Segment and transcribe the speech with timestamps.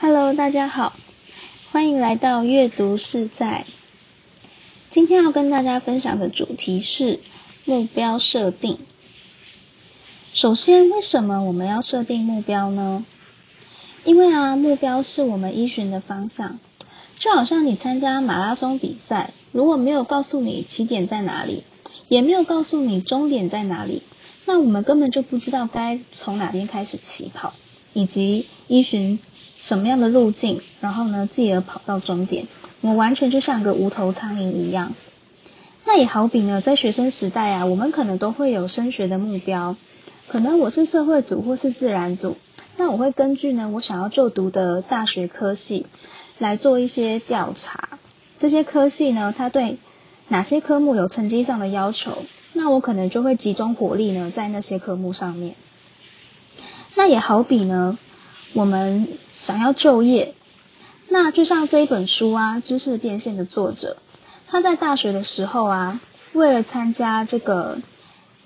[0.00, 0.92] Hello，大家好，
[1.72, 3.66] 欢迎来到阅读是在。
[4.90, 7.18] 今天要跟大家分享的主题是
[7.64, 8.78] 目标设定。
[10.32, 13.04] 首先，为什么我们要设定目标呢？
[14.04, 16.60] 因为啊，目标是我们依循的方向。
[17.18, 21.64] 就好像你参加马拉松比赛，如果没有告诉你起点在哪里，
[22.06, 24.04] 也没有告诉你终点在哪里，
[24.44, 27.52] 那我们根本就不知道该从哪边开始起跑，
[27.94, 29.18] 以及依循
[29.58, 32.46] 什么样的路径，然后呢，继而跑到终点。
[32.80, 34.94] 我们完全就像个无头苍蝇一样。
[35.84, 39.74] 那也好比呢，在学生时代啊，我们可能都会有升学的目标。
[40.28, 42.36] 可能我是社会组或是自然组，
[42.76, 45.86] 那我会根据呢我想要就读的大学科系
[46.38, 47.98] 来做一些调查。
[48.38, 49.78] 这些科系呢，它对
[50.28, 55.56] 哪些科目有成绩上的要求，那我可能就会集中火力呢在那些科目上面。
[56.94, 57.98] 那也好比呢，
[58.54, 60.34] 我们想要就业。
[61.08, 63.96] 那就像这一本书啊，《知识变现》的作者，
[64.46, 66.00] 他在大学的时候啊，
[66.34, 67.78] 为了参加这个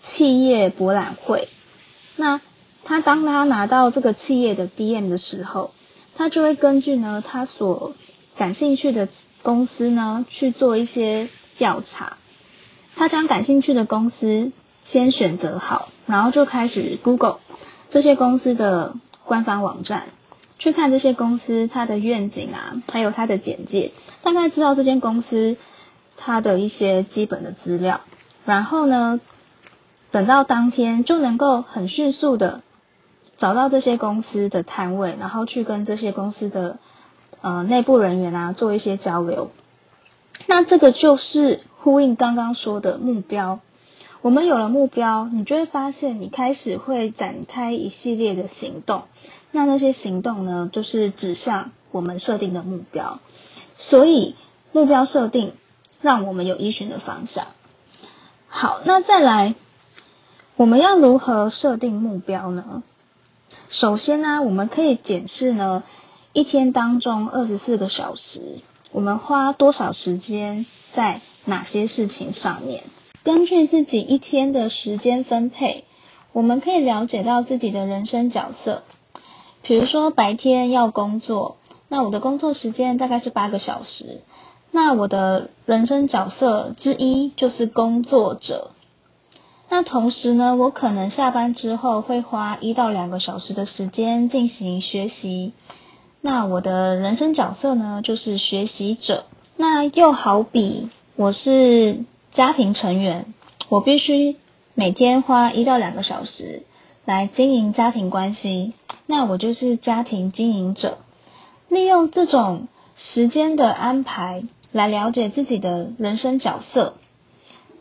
[0.00, 1.48] 企业博览会，
[2.16, 2.40] 那
[2.84, 5.72] 他当他拿到这个企业的 DM 的时候，
[6.14, 7.94] 他就会根据呢他所
[8.36, 9.08] 感兴趣的
[9.42, 11.28] 公司呢去做一些
[11.58, 12.16] 调查，
[12.94, 14.52] 他将感兴趣的公司
[14.84, 17.40] 先选择好，然后就开始 Google
[17.90, 18.94] 这些公司的
[19.32, 20.02] 官方网站。
[20.58, 25.56] 去看这些公司它的愿景啊，还有它的简介，大概知道这间公司
[26.18, 28.02] 它的一些基本的资料，
[28.44, 29.20] 然后呢，
[30.10, 32.60] 等到当天就能够很迅速的
[33.38, 36.78] 找到这些公司的摊位，然后去跟这些公司的
[37.40, 39.50] 呃内部人员啊做一些交流。
[40.46, 43.58] 那这个就是呼应刚刚说的目标。
[44.22, 49.02] 我们有了目标，你就会发现你开始会展开一系列的行动。
[49.50, 53.18] 那那些行动呢，就是指向我们设定的目标。
[53.78, 54.36] 所以
[54.70, 55.54] 目标设定
[56.00, 57.48] 让我们有依循的方向。
[58.46, 59.56] 好，那再来，
[60.54, 62.84] 我们要如何设定目标呢？
[63.68, 65.82] 首先呢，我们可以检视呢，
[66.32, 68.60] 一天当中二十四个小时，
[68.92, 72.84] 我们花多少时间在哪些事情上面。
[73.24, 75.84] 根据自己一天的时间分配，
[76.32, 78.82] 我们可以了解到自己的人生角色。
[79.62, 81.56] 比如说白天要工作，
[81.88, 84.22] 那我的工作时间大概是八个小时。
[84.72, 88.72] 那我的人生角色之一就是工作者。
[89.68, 95.52] 那同时呢，我可能下班之后会花一到两个小时的时间进行学习。
[96.20, 99.26] 那我的人生角色呢，就是学习者。
[99.56, 102.04] 那又好比我是。
[102.32, 103.26] 家庭成员，
[103.68, 104.36] 我必须
[104.74, 106.62] 每天花一到两个小时
[107.04, 108.72] 来经营家庭关系，
[109.04, 110.96] 那我就是家庭经营者。
[111.68, 116.94] 利用这种时间的安排来了解自己的人生角色，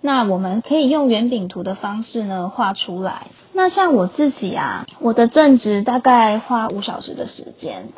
[0.00, 3.26] 那我们可以用圆饼图的方式呢画出来。
[3.52, 7.88] 那像我自己啊，我的正职大概花五小时的时间，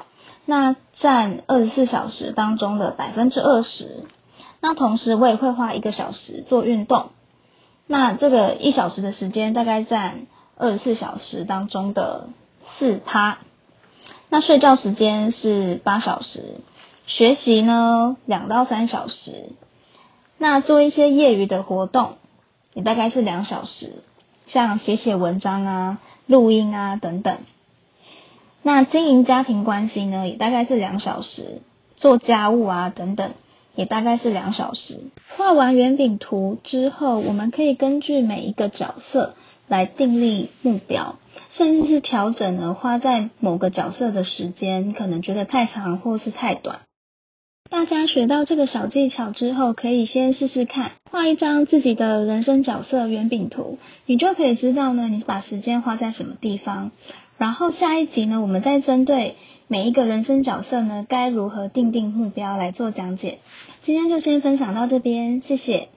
[0.47, 4.05] 那占二十四小时当中的百分之二十。
[4.61, 7.11] 那同时我也会花一个小时做运动，
[7.87, 10.27] 那这个一小时的时间大概占
[10.57, 12.29] 二十四小时当中的
[12.65, 13.39] 四趴。
[14.29, 16.57] 那睡觉时间是八小时，
[17.07, 19.51] 学习呢两到三小时，
[20.37, 22.17] 那做一些业余的活动
[22.75, 24.03] 也大概是两小时，
[24.45, 27.39] 像写写文章啊、录音啊等等。
[28.63, 31.63] 那经营家庭关系呢也大概是两小时，
[31.97, 33.33] 做家务啊等等。
[33.75, 35.01] 也大概是两小时。
[35.37, 39.35] 画完圆饼图之后，我们可以根据每一个角色
[39.69, 41.19] 来订立目标，
[41.51, 46.81] 甚至是调整呢花在某个角色的时间，可能觉得太长或是太短。
[47.71, 56.91] 大家学到这个小技巧之后，可以先试试看，画一张自己的人生角色圆饼图，你就可以知道呢，你把时间花在什么地方。
[57.39, 59.37] 然后下一集呢，我们再针对
[59.69, 63.39] 每一个人生角色呢，该如何定定目标来做讲解。
[63.81, 65.89] 今天就先分享到这边，谢谢。